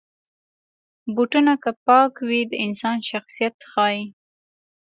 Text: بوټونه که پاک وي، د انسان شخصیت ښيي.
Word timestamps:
بوټونه 1.13 1.53
که 1.63 1.71
پاک 1.85 2.13
وي، 2.27 2.41
د 2.51 2.53
انسان 2.65 2.97
شخصیت 3.11 3.55
ښيي. 3.71 4.01